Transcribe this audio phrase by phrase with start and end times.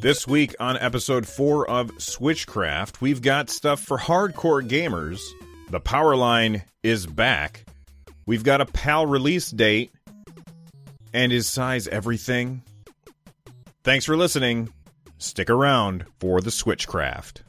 [0.00, 5.20] This week on episode 4 of Switchcraft, we've got stuff for hardcore gamers.
[5.70, 7.64] The power line is back.
[8.24, 9.90] We've got a PAL release date.
[11.12, 12.62] And is size everything?
[13.82, 14.72] Thanks for listening.
[15.18, 17.42] Stick around for the Switchcraft.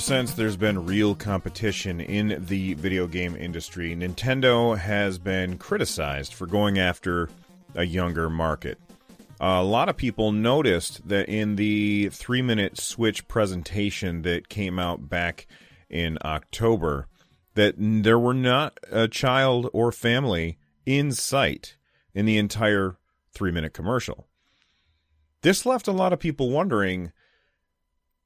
[0.00, 6.46] Since there's been real competition in the video game industry, Nintendo has been criticized for
[6.46, 7.28] going after
[7.74, 8.78] a younger market.
[9.40, 15.10] A lot of people noticed that in the three minute Switch presentation that came out
[15.10, 15.46] back
[15.90, 17.06] in October,
[17.54, 21.76] that there were not a child or family in sight
[22.14, 22.96] in the entire
[23.32, 24.26] three minute commercial.
[25.42, 27.12] This left a lot of people wondering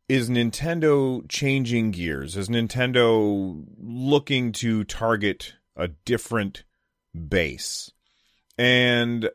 [0.08, 2.36] is Nintendo changing gears?
[2.36, 6.64] Is Nintendo looking to target a different
[7.28, 7.91] base?
[8.58, 9.30] And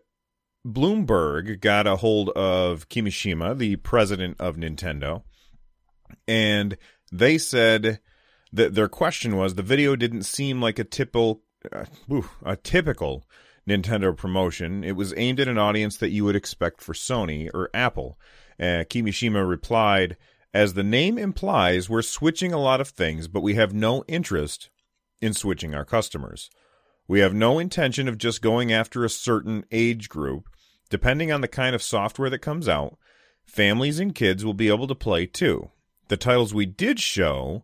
[0.66, 5.24] Bloomberg got a hold of Kimishima, the president of Nintendo,
[6.28, 6.78] and
[7.12, 8.00] they said
[8.54, 11.86] that their question was the video didn't seem like a typical uh,
[12.44, 13.26] a typical
[13.68, 14.84] Nintendo promotion.
[14.84, 18.20] It was aimed at an audience that you would expect for Sony or Apple.
[18.60, 20.18] Uh, Kimishima replied,
[20.54, 24.70] as the name implies, we're switching a lot of things, but we have no interest
[25.22, 26.50] in switching our customers.
[27.08, 30.50] We have no intention of just going after a certain age group.
[30.90, 32.98] Depending on the kind of software that comes out,
[33.46, 35.70] families and kids will be able to play too.
[36.08, 37.64] The titles we did show,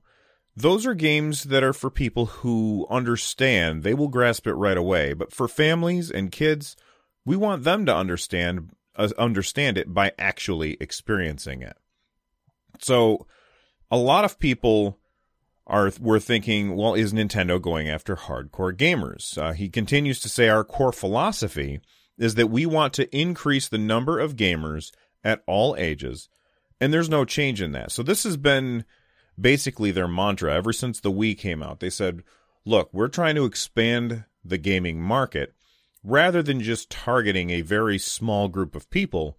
[0.55, 3.81] those are games that are for people who understand.
[3.81, 5.13] They will grasp it right away.
[5.13, 6.75] But for families and kids,
[7.25, 11.77] we want them to understand uh, understand it by actually experiencing it.
[12.83, 13.27] So
[13.89, 14.99] a lot of people
[15.67, 19.37] are were thinking, well, is Nintendo going after hardcore gamers?
[19.37, 21.79] Uh, he continues to say our core philosophy
[22.17, 24.91] is that we want to increase the number of gamers
[25.23, 26.29] at all ages,
[26.79, 27.91] and there's no change in that.
[27.91, 28.85] So this has been
[29.39, 31.79] basically their mantra ever since the Wii came out.
[31.79, 32.23] They said,
[32.63, 35.53] look, we're trying to expand the gaming market
[36.03, 39.37] rather than just targeting a very small group of people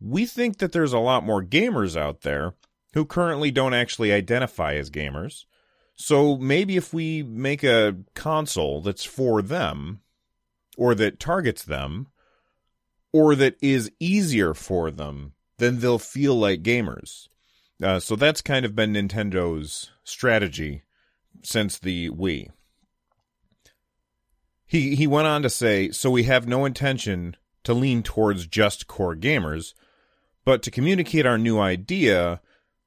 [0.00, 2.54] we think that there's a lot more gamers out there
[2.94, 5.44] who currently don't actually identify as gamers.
[5.94, 10.00] So maybe if we make a console that's for them,
[10.76, 12.06] or that targets them,
[13.12, 17.28] or that is easier for them, then they'll feel like gamers.
[17.82, 20.82] Uh, so that's kind of been Nintendo's strategy
[21.42, 22.50] since the Wii.
[24.66, 28.86] He he went on to say, so we have no intention to lean towards just
[28.86, 29.74] core gamers,
[30.48, 32.40] but to communicate our new idea,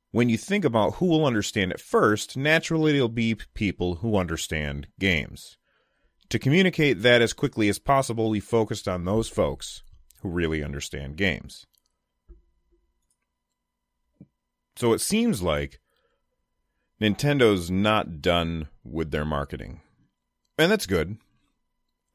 [0.09, 4.87] when you think about who will understand it first, naturally it'll be people who understand
[4.99, 5.59] games.
[6.29, 9.83] To communicate that as quickly as possible, we focused on those folks
[10.23, 11.67] who really understand games.
[14.75, 15.79] So it seems like
[16.99, 19.81] Nintendo's not done with their marketing.
[20.57, 21.17] And that's good.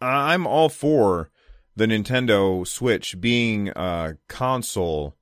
[0.00, 1.30] I'm all for
[1.76, 5.15] the Nintendo Switch being a console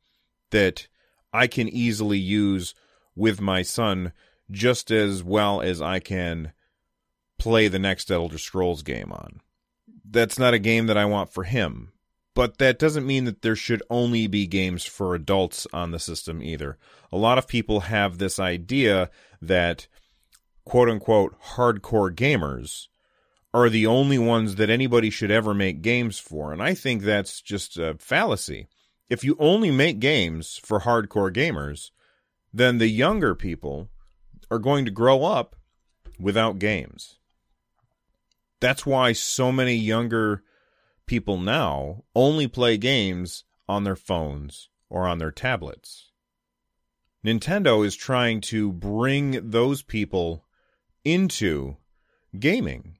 [0.54, 0.86] that
[1.32, 2.76] I can easily use
[3.16, 4.12] with my son
[4.52, 6.52] just as well as I can
[7.40, 9.40] play the next Elder Scrolls game on.
[10.08, 11.90] That's not a game that I want for him.
[12.36, 16.40] But that doesn't mean that there should only be games for adults on the system
[16.40, 16.78] either.
[17.10, 19.10] A lot of people have this idea
[19.42, 19.88] that
[20.64, 22.86] quote unquote hardcore gamers
[23.52, 26.52] are the only ones that anybody should ever make games for.
[26.52, 28.68] And I think that's just a fallacy
[29.08, 31.90] if you only make games for hardcore gamers,
[32.52, 33.88] then the younger people
[34.50, 35.56] are going to grow up
[36.18, 37.16] without games.
[38.60, 40.42] That's why so many younger
[41.06, 46.10] people now only play games on their phones or on their tablets.
[47.24, 50.44] Nintendo is trying to bring those people
[51.04, 51.76] into
[52.38, 52.98] gaming.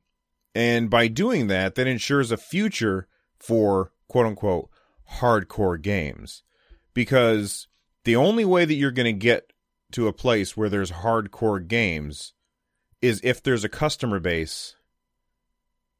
[0.54, 3.08] And by doing that, that ensures a future
[3.38, 4.70] for quote unquote
[5.18, 6.42] hardcore games.
[6.92, 7.66] Because
[8.04, 9.52] the only way that you're going to get
[9.92, 12.32] to a place where there's hardcore games
[13.00, 14.76] is if there's a customer base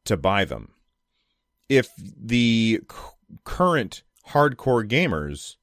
[0.04, 0.72] to buy them.
[1.68, 2.96] If the c-
[3.44, 5.56] current hardcore gamers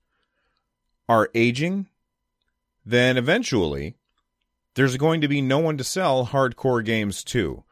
[1.08, 1.88] are aging,
[2.86, 3.96] then eventually
[4.76, 7.64] there's going to be no one to sell hardcore games to.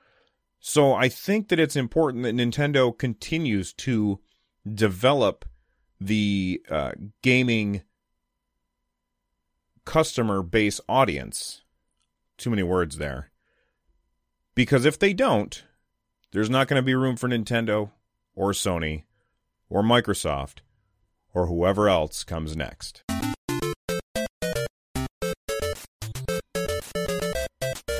[0.59, 4.19] So I think that it's important that Nintendo continues to
[4.71, 5.45] develop
[5.99, 6.91] the uh,
[7.21, 7.81] gaming
[9.85, 11.61] customer base audience.
[12.37, 13.31] Too many words there.
[14.55, 15.63] Because if they don't,
[16.31, 17.91] there's not going to be room for Nintendo
[18.35, 19.03] or Sony
[19.69, 20.59] or Microsoft
[21.33, 23.03] or whoever else comes next.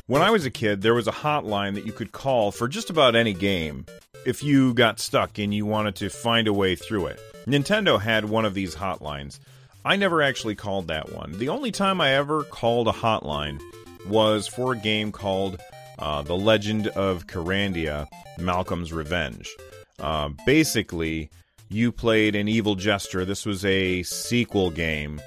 [0.08, 2.90] When I was a kid, there was a hotline that you could call for just
[2.90, 3.86] about any game
[4.26, 7.20] if you got stuck and you wanted to find a way through it.
[7.50, 9.40] Nintendo had one of these hotlines.
[9.84, 11.32] I never actually called that one.
[11.40, 13.60] The only time I ever called a hotline
[14.08, 15.60] was for a game called
[15.98, 18.08] uh, The Legend of Kyrandia
[18.38, 19.50] Malcolm's Revenge.
[19.98, 21.32] Uh, basically,
[21.70, 23.26] you played an evil jester.
[23.26, 25.20] This was a sequel game.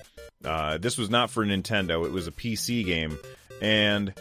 [0.44, 3.18] Uh, this was not for Nintendo, it was a PC game.
[3.60, 4.14] And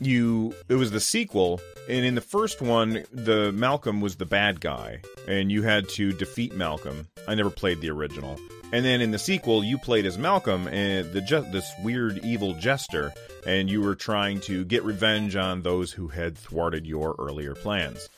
[0.00, 4.60] you it was the sequel and in the first one the malcolm was the bad
[4.60, 7.06] guy and you had to defeat malcolm.
[7.28, 8.38] I never played the original.
[8.72, 11.20] And then in the sequel you played as malcolm and the
[11.52, 13.12] this weird evil jester
[13.46, 18.08] and you were trying to get revenge on those who had thwarted your earlier plans.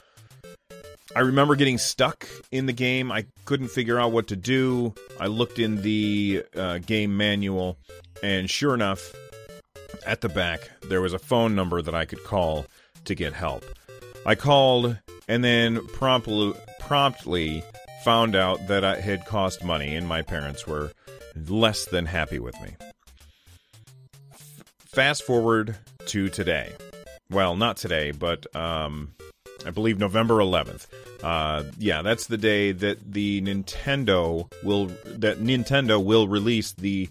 [1.14, 3.12] I remember getting stuck in the game.
[3.12, 4.94] I couldn't figure out what to do.
[5.20, 7.76] I looked in the uh, game manual
[8.22, 9.12] and sure enough
[10.06, 12.66] at the back, there was a phone number that I could call
[13.04, 13.64] to get help.
[14.24, 17.62] I called and then promptly, promptly
[18.04, 20.92] found out that it had cost money, and my parents were
[21.48, 22.74] less than happy with me.
[24.86, 25.76] Fast forward
[26.06, 26.72] to today.
[27.30, 29.14] Well, not today, but um,
[29.64, 30.86] I believe November 11th.
[31.22, 37.08] Uh, yeah, that's the day that the Nintendo will that Nintendo will release the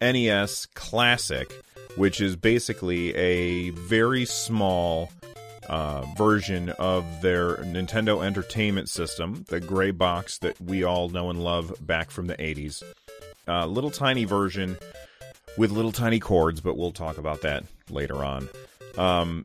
[0.00, 1.50] NES Classic
[1.96, 5.10] which is basically a very small
[5.68, 11.42] uh, version of their Nintendo Entertainment System, the gray box that we all know and
[11.42, 12.82] love back from the 80s.
[13.46, 14.76] Uh, little tiny version
[15.56, 18.48] with little tiny cords, but we'll talk about that later on.
[18.96, 19.44] Um,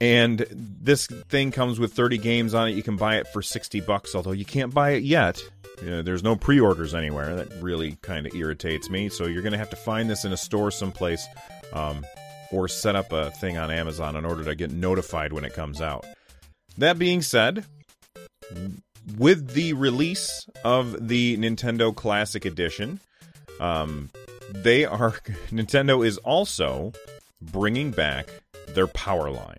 [0.00, 2.72] and this thing comes with 30 games on it.
[2.72, 5.40] You can buy it for 60 bucks, although you can't buy it yet.
[5.80, 7.34] You know, there's no pre-orders anywhere.
[7.36, 9.08] That really kind of irritates me.
[9.08, 11.26] So you're going to have to find this in a store someplace
[11.72, 12.04] um,
[12.50, 15.80] or set up a thing on Amazon in order to get notified when it comes
[15.80, 16.04] out.
[16.78, 17.64] That being said,
[19.18, 23.00] with the release of the Nintendo Classic Edition,
[23.60, 24.10] um,
[24.50, 25.10] they are
[25.50, 26.92] Nintendo is also
[27.40, 28.28] bringing back
[28.68, 29.58] their power line.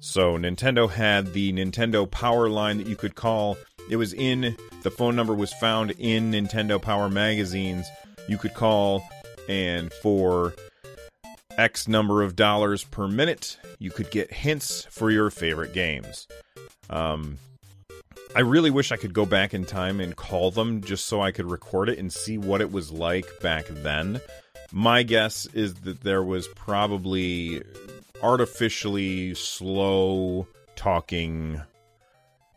[0.00, 3.56] So Nintendo had the Nintendo Power line that you could call.
[3.90, 7.86] It was in the phone number was found in Nintendo Power magazines.
[8.28, 9.02] You could call
[9.48, 10.54] and for
[11.58, 16.26] X number of dollars per minute, you could get hints for your favorite games.
[16.90, 17.38] Um,
[18.34, 21.30] I really wish I could go back in time and call them just so I
[21.30, 24.20] could record it and see what it was like back then.
[24.72, 27.62] My guess is that there was probably
[28.22, 31.62] artificially slow talking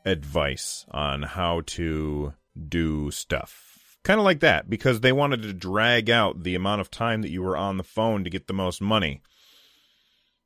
[0.06, 2.34] advice on how to
[2.70, 3.67] do stuff
[4.08, 7.30] kind of like that because they wanted to drag out the amount of time that
[7.30, 9.22] you were on the phone to get the most money.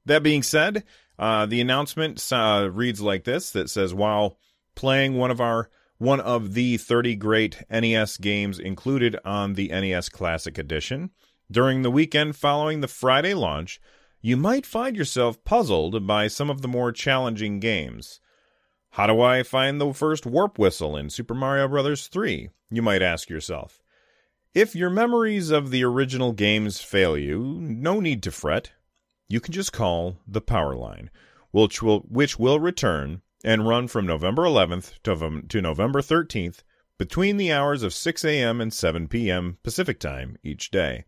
[0.08, 0.84] That being said,
[1.20, 4.39] uh, the announcement uh, reads like this: that says while
[4.74, 10.10] playing one of our one of the 30 great NES games included on the NES
[10.10, 11.12] Classic Edition
[11.51, 13.80] during the weekend following the Friday launch,
[14.22, 18.21] you might find yourself puzzled by some of the more challenging games.
[18.95, 22.07] How do I find the first warp whistle in Super Mario Bros.
[22.07, 22.50] 3?
[22.69, 23.81] You might ask yourself.
[24.53, 28.74] If your memories of the original games fail you, no need to fret.
[29.29, 31.10] You can just call the power line,
[31.51, 36.63] which will, which will return and run from November 11th to, to November 13th
[36.98, 38.60] between the hours of 6 a.m.
[38.60, 39.57] and 7 p.m.
[39.63, 41.05] Pacific Time each day.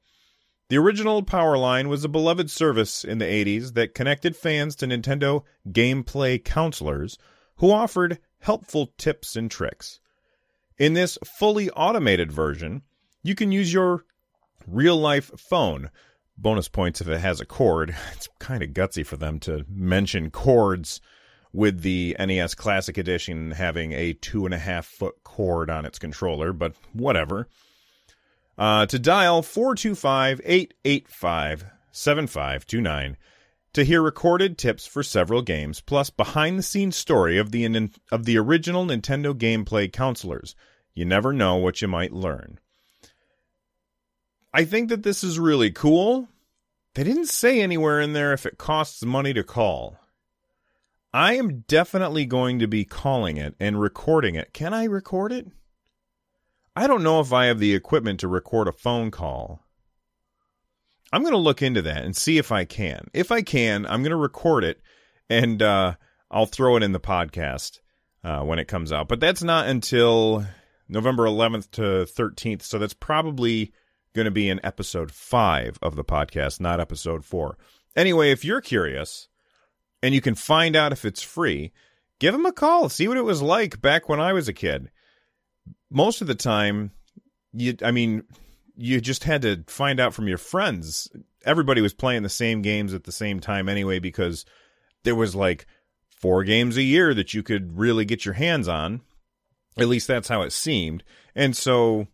[0.69, 4.87] The original Power Line was a beloved service in the 80s that connected fans to
[4.87, 7.17] Nintendo gameplay counselors
[7.63, 10.01] who offered helpful tips and tricks.
[10.77, 12.81] In this fully automated version,
[13.23, 14.03] you can use your
[14.67, 15.89] real life phone.
[16.37, 17.95] Bonus points if it has a cord.
[18.11, 20.99] It's kind of gutsy for them to mention cords
[21.53, 25.99] with the NES Classic Edition having a two and a half foot cord on its
[25.99, 27.47] controller, but whatever.
[28.57, 33.15] Uh, to dial 425 885 7529
[33.73, 38.25] to hear recorded tips for several games, plus behind the scenes story of the, of
[38.25, 40.55] the original Nintendo gameplay counselors.
[40.93, 42.59] You never know what you might learn.
[44.53, 46.27] I think that this is really cool.
[46.93, 49.97] They didn't say anywhere in there if it costs money to call.
[51.11, 54.53] I am definitely going to be calling it and recording it.
[54.53, 55.47] Can I record it?
[56.75, 59.62] I don't know if I have the equipment to record a phone call.
[61.13, 63.07] I'm going to look into that and see if I can.
[63.13, 64.81] If I can, I'm going to record it
[65.29, 65.93] and uh,
[66.31, 67.81] I'll throw it in the podcast
[68.23, 69.09] uh, when it comes out.
[69.09, 70.43] But that's not until
[70.89, 72.63] November 11th to 13th.
[72.63, 73.71] So that's probably
[74.15, 77.59] going to be in episode five of the podcast, not episode four.
[77.95, 79.27] Anyway, if you're curious
[80.01, 81.73] and you can find out if it's free,
[82.17, 82.89] give them a call.
[82.89, 84.89] See what it was like back when I was a kid.
[85.91, 86.89] Most of the time,
[87.53, 88.23] you, I mean,
[88.75, 91.09] you just had to find out from your friends.
[91.45, 94.45] Everybody was playing the same games at the same time anyway, because
[95.03, 95.65] there was like
[96.09, 99.01] four games a year that you could really get your hands on.
[99.77, 101.03] At least that's how it seemed.
[101.35, 102.07] And so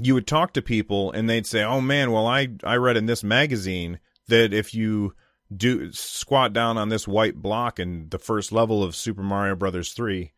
[0.00, 3.06] you would talk to people and they'd say, "Oh man, well I I read in
[3.06, 5.14] this magazine that if you
[5.54, 9.92] do squat down on this white block in the first level of Super Mario Brothers
[9.92, 10.32] 3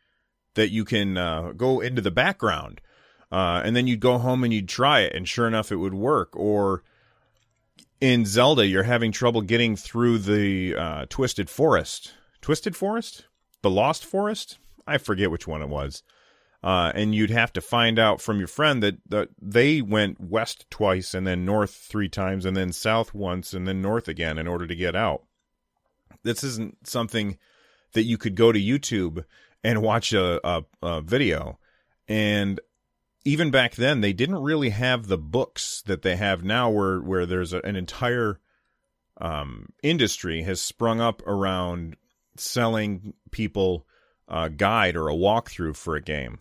[0.55, 2.81] that you can uh, go into the background."
[3.33, 5.95] Uh, and then you'd go home and you'd try it and sure enough it would
[5.95, 6.83] work or
[8.01, 12.15] in Zelda you're having trouble getting through the uh, Twisted Forest.
[12.41, 13.27] Twisted Forest?
[13.63, 14.59] The Lost Forest?
[14.87, 16.03] I forget which one it was.
[16.63, 20.65] Uh, and you'd have to find out from your friend that, that they went west
[20.71, 24.49] twice and then north three times and then south once and then north again in
[24.49, 25.25] order to get out.
[26.23, 27.37] This isn't something
[27.93, 29.25] that you could go to YouTube
[29.63, 31.59] and watch a, a, a video.
[32.09, 32.61] And
[33.25, 37.27] even back then, they didn't really have the books that they have now, where where
[37.27, 38.41] there's a, an entire
[39.21, 41.97] um, industry has sprung up around
[42.37, 43.87] selling people
[44.29, 46.39] a guide or a walkthrough for a game.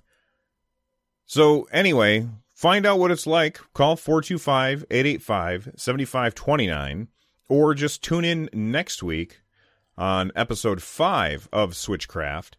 [1.25, 3.59] So, anyway, find out what it's like.
[3.73, 7.07] Call 425 885 7529
[7.49, 9.41] or just tune in next week
[9.97, 12.53] on episode 5 of Switchcraft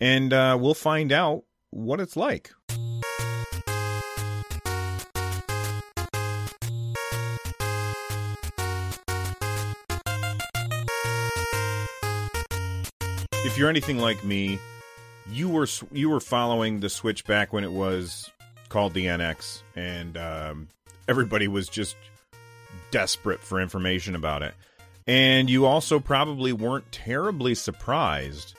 [0.00, 2.52] and uh, we'll find out what it's like.
[13.54, 14.58] If you're anything like me,
[15.30, 18.28] you were you were following the Switch back when it was
[18.68, 20.68] called the NX, and um,
[21.06, 21.94] everybody was just
[22.90, 24.54] desperate for information about it.
[25.06, 28.56] And you also probably weren't terribly surprised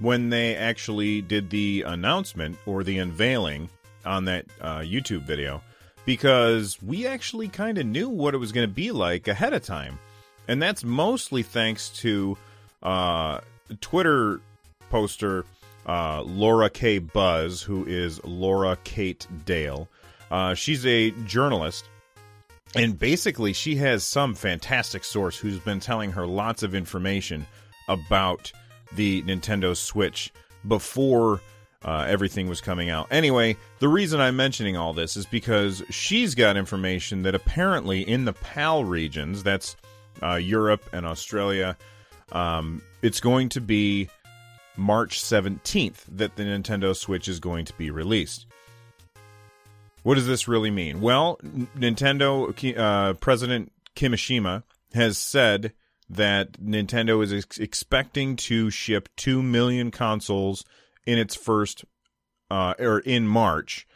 [0.00, 3.70] when they actually did the announcement or the unveiling
[4.04, 5.62] on that uh, YouTube video
[6.04, 9.62] because we actually kind of knew what it was going to be like ahead of
[9.62, 10.00] time.
[10.48, 12.36] And that's mostly thanks to
[12.82, 13.38] uh,
[13.80, 14.40] Twitter
[14.90, 15.44] poster
[15.86, 16.98] uh, Laura K.
[16.98, 19.88] Buzz, who is Laura Kate Dale.
[20.30, 21.88] Uh, she's a journalist,
[22.74, 27.46] and basically, she has some fantastic source who's been telling her lots of information
[27.88, 28.52] about
[28.94, 30.32] the Nintendo Switch
[30.66, 31.40] before
[31.84, 33.08] uh, everything was coming out.
[33.10, 38.24] Anyway, the reason I'm mentioning all this is because she's got information that apparently in
[38.24, 39.76] the PAL regions, that's
[40.22, 41.76] uh, Europe and Australia,
[42.32, 44.08] um, it's going to be
[44.76, 48.46] March 17th that the Nintendo Switch is going to be released.
[50.02, 51.00] What does this really mean?
[51.00, 55.72] Well, Nintendo uh, President Kimishima has said
[56.10, 60.64] that Nintendo is ex- expecting to ship 2 million consoles
[61.06, 61.84] in its first
[62.50, 63.86] uh, or in March,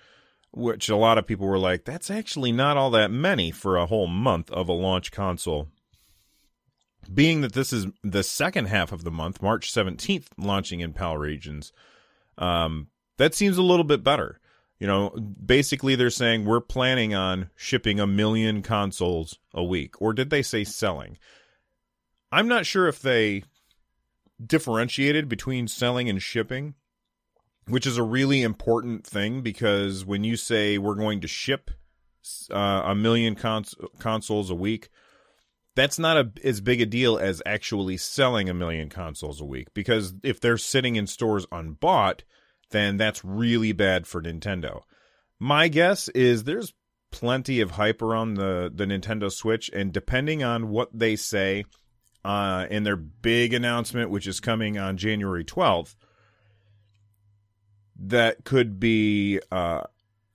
[0.52, 3.86] which a lot of people were like, that's actually not all that many for a
[3.86, 5.68] whole month of a launch console
[7.06, 11.16] being that this is the second half of the month, March 17th, launching in PAL
[11.18, 11.72] regions,
[12.38, 14.40] um, that seems a little bit better.
[14.78, 20.00] You know, basically they're saying we're planning on shipping a million consoles a week.
[20.02, 21.16] Or did they say selling?
[22.30, 23.44] I'm not sure if they
[24.44, 26.74] differentiated between selling and shipping,
[27.68, 31.70] which is a really important thing because when you say we're going to ship
[32.50, 34.90] uh, a million cons- consoles a week,
[35.76, 39.72] that's not a, as big a deal as actually selling a million consoles a week
[39.74, 42.22] because if they're sitting in stores unbought,
[42.70, 44.80] then that's really bad for Nintendo.
[45.38, 46.72] My guess is there's
[47.12, 51.64] plenty of hype around the, the Nintendo Switch, and depending on what they say,
[52.24, 55.94] uh, in their big announcement, which is coming on January 12th,
[57.98, 59.82] that could be, uh,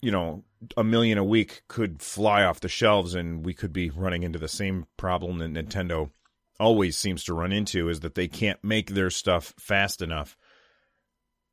[0.02, 0.44] you know,
[0.78, 4.40] a million a week could fly off the shelves, and we could be running into
[4.40, 6.12] the same problem that Nintendo
[6.60, 10.38] always seems to run into is that they can't make their stuff fast enough.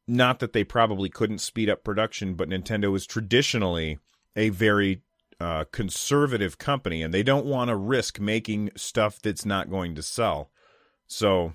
[0.07, 3.99] Not that they probably couldn't speed up production, but Nintendo is traditionally
[4.37, 5.03] a very
[5.41, 10.03] uh, conservative company, and they don't want to risk making stuff that's not going to
[10.03, 10.51] sell.
[11.07, 11.55] So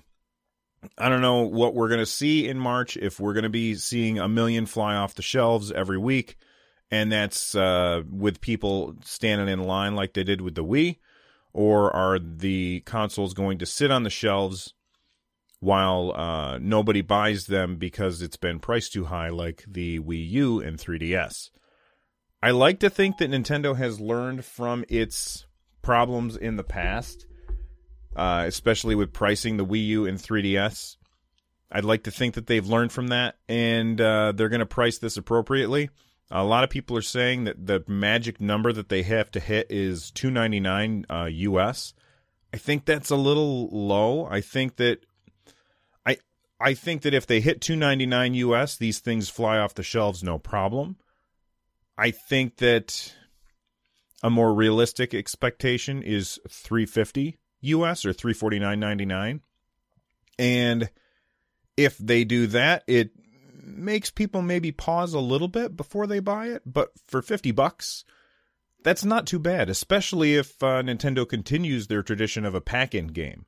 [0.98, 2.96] I don't know what we're going to see in March.
[2.96, 6.36] If we're going to be seeing a million fly off the shelves every week,
[6.94, 10.98] and that's uh, with people standing in line like they did with the Wii,
[11.52, 14.74] or are the consoles going to sit on the shelves
[15.58, 20.60] while uh, nobody buys them because it's been priced too high, like the Wii U
[20.60, 21.50] and 3DS?
[22.40, 25.46] I like to think that Nintendo has learned from its
[25.82, 27.26] problems in the past,
[28.14, 30.96] uh, especially with pricing the Wii U and 3DS.
[31.72, 34.98] I'd like to think that they've learned from that and uh, they're going to price
[34.98, 35.90] this appropriately.
[36.30, 39.66] A lot of people are saying that the magic number that they have to hit
[39.70, 41.94] is 299 uh, US.
[42.52, 44.26] I think that's a little low.
[44.26, 45.04] I think that
[46.06, 46.16] I
[46.60, 50.38] I think that if they hit 299 US, these things fly off the shelves no
[50.38, 50.96] problem.
[51.96, 53.14] I think that
[54.22, 59.40] a more realistic expectation is 350 US or 349.99.
[60.38, 60.90] And
[61.76, 63.10] if they do that, it
[63.66, 68.04] makes people maybe pause a little bit before they buy it, but for 50 bucks,
[68.82, 73.46] that's not too bad, especially if uh, Nintendo continues their tradition of a pack-in game.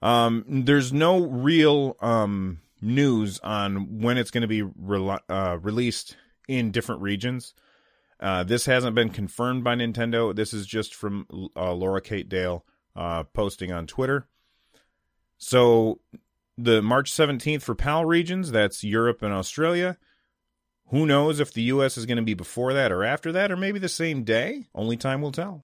[0.00, 6.16] Um, there's no real um, news on when it's going to be re- uh, released
[6.46, 7.54] in different regions.
[8.20, 10.34] Uh, this hasn't been confirmed by Nintendo.
[10.34, 12.64] This is just from uh, Laura Kate Dale
[12.96, 14.26] uh, posting on Twitter.
[15.38, 16.00] So
[16.58, 19.96] the March 17th for PAL regions, that's Europe and Australia.
[20.88, 23.56] Who knows if the US is going to be before that or after that, or
[23.56, 24.66] maybe the same day?
[24.74, 25.62] Only time will tell.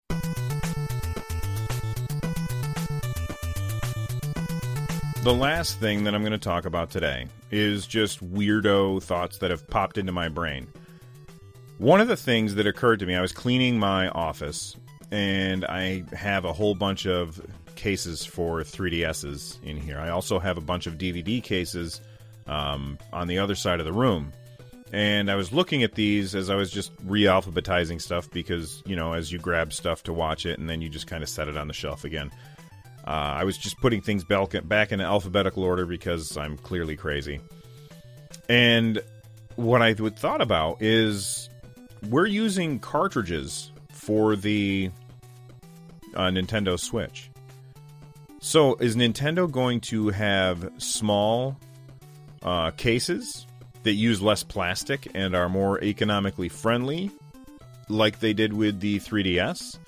[5.25, 9.51] The last thing that I'm going to talk about today is just weirdo thoughts that
[9.51, 10.69] have popped into my brain.
[11.79, 14.77] One of the things that occurred to me, I was cleaning my office
[15.11, 17.41] and I have a whole bunch of
[17.85, 19.99] cases for 3DSs in here.
[19.99, 22.01] I also have a bunch of DVD cases
[22.47, 24.33] um, on the other side of the room.
[24.91, 28.97] And I was looking at these as I was just re alphabetizing stuff because, you
[28.97, 31.47] know, as you grab stuff to watch it and then you just kind of set
[31.47, 32.31] it on the shelf again.
[33.07, 37.39] Uh, I was just putting things back in alphabetical order because I'm clearly crazy.
[38.49, 39.03] And
[39.57, 41.51] what I thought about is
[42.09, 44.91] we're using cartridges for the
[46.15, 47.31] uh, Nintendo Switch.
[48.45, 51.57] So, is Nintendo going to have small
[52.43, 53.47] uh, cases
[53.85, 57.11] that use less plastic and are more economically friendly,
[57.89, 59.79] like they did with the 3DS?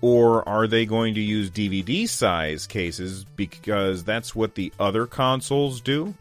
[0.00, 5.82] Or are they going to use DVD size cases because that's what the other consoles
[5.82, 6.14] do?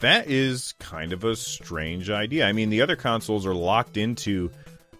[0.00, 2.46] that is kind of a strange idea.
[2.46, 4.50] I mean, the other consoles are locked into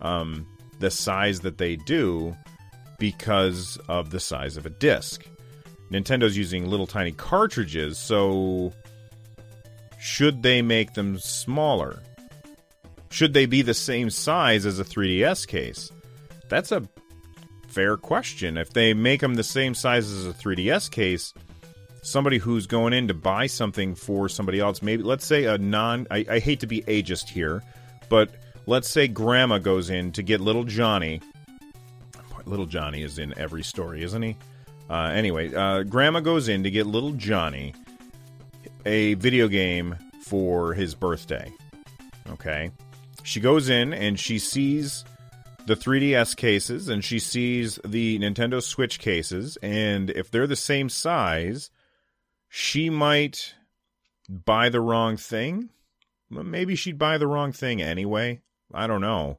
[0.02, 0.46] um,
[0.80, 2.36] the size that they do
[2.98, 5.26] because of the size of a disc.
[5.92, 8.72] Nintendo's using little tiny cartridges, so
[10.00, 12.02] should they make them smaller?
[13.10, 15.92] Should they be the same size as a 3DS case?
[16.48, 16.88] That's a
[17.68, 18.56] fair question.
[18.56, 21.34] If they make them the same size as a 3DS case,
[22.02, 26.06] somebody who's going in to buy something for somebody else, maybe let's say a non
[26.10, 27.62] I, I hate to be ageist here,
[28.08, 28.30] but
[28.66, 31.20] let's say grandma goes in to get little Johnny.
[32.44, 34.36] Little Johnny is in every story, isn't he?
[34.90, 37.74] Uh, anyway, uh, grandma goes in to get little Johnny
[38.84, 41.52] a video game for his birthday.
[42.30, 42.70] Okay.
[43.22, 45.04] She goes in and she sees
[45.66, 49.56] the 3DS cases and she sees the Nintendo Switch cases.
[49.62, 51.70] And if they're the same size,
[52.48, 53.54] she might
[54.28, 55.70] buy the wrong thing.
[56.30, 58.40] Maybe she'd buy the wrong thing anyway.
[58.72, 59.38] I don't know.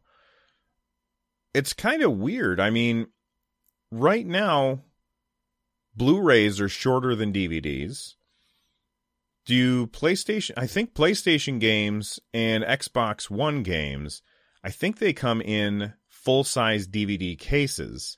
[1.54, 2.60] It's kind of weird.
[2.60, 3.08] I mean,
[3.92, 4.82] right now,
[5.96, 8.16] Blu rays are shorter than DVDs.
[9.46, 14.22] Do PlayStation, I think PlayStation games and Xbox One games,
[14.64, 18.18] I think they come in full size DVD cases,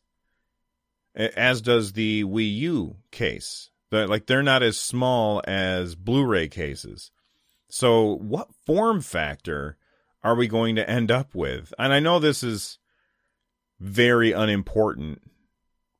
[1.15, 3.71] as does the Wii U case.
[3.89, 7.11] They're, like they're not as small as Blu-ray cases.
[7.69, 9.77] So what form factor
[10.23, 11.73] are we going to end up with?
[11.79, 12.77] And I know this is
[13.79, 15.21] very unimportant,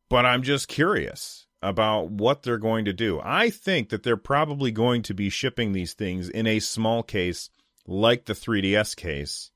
[0.10, 1.45] but I'm just curious.
[1.66, 3.20] About what they're going to do.
[3.24, 7.50] I think that they're probably going to be shipping these things in a small case
[7.88, 9.50] like the 3DS case.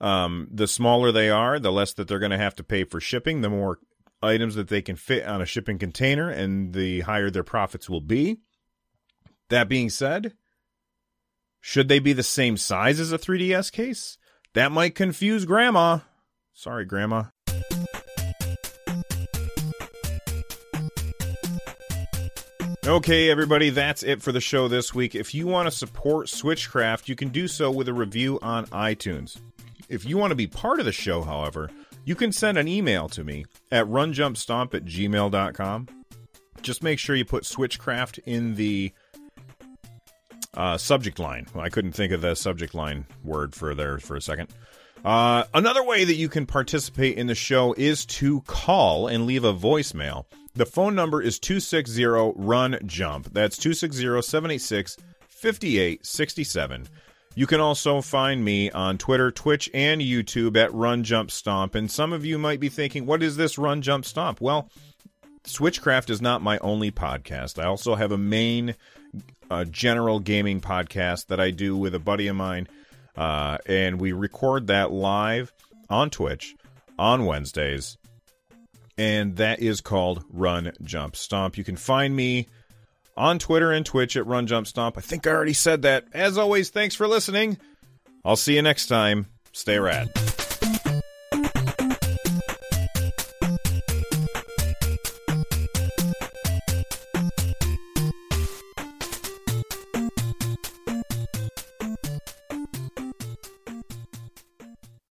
[0.00, 3.00] Um, the smaller they are, the less that they're going to have to pay for
[3.00, 3.78] shipping, the more
[4.22, 8.00] items that they can fit on a shipping container, and the higher their profits will
[8.00, 8.38] be.
[9.50, 10.34] That being said,
[11.60, 14.18] should they be the same size as a 3DS case?
[14.54, 16.00] That might confuse Grandma.
[16.54, 17.24] Sorry, Grandma.
[22.86, 25.16] Okay, everybody, that's it for the show this week.
[25.16, 29.40] If you want to support Switchcraft, you can do so with a review on iTunes.
[29.88, 31.68] If you want to be part of the show, however,
[32.04, 35.88] you can send an email to me at runjumpstomp at gmail.com.
[36.62, 38.92] Just make sure you put Switchcraft in the
[40.54, 41.48] uh, subject line.
[41.52, 44.50] Well, I couldn't think of the subject line word for there for a second.
[45.04, 49.42] Uh, another way that you can participate in the show is to call and leave
[49.42, 50.26] a voicemail.
[50.56, 53.30] The phone number is 260 Run Jump.
[53.34, 54.96] That's 260 786
[55.28, 56.88] 5867.
[57.34, 61.74] You can also find me on Twitter, Twitch, and YouTube at Run Jump Stomp.
[61.74, 64.40] And some of you might be thinking, what is this Run Jump Stomp?
[64.40, 64.70] Well,
[65.44, 67.62] Switchcraft is not my only podcast.
[67.62, 68.76] I also have a main
[69.50, 72.66] uh, general gaming podcast that I do with a buddy of mine.
[73.14, 75.52] Uh, and we record that live
[75.90, 76.54] on Twitch
[76.98, 77.98] on Wednesdays
[78.98, 81.58] and that is called Run Jump Stomp.
[81.58, 82.48] You can find me
[83.16, 84.98] on Twitter and Twitch at Run Jump Stomp.
[84.98, 86.04] I think I already said that.
[86.12, 87.58] As always, thanks for listening.
[88.24, 89.26] I'll see you next time.
[89.52, 90.10] Stay rad.